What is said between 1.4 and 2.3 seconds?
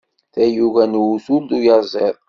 d uyaziḍ.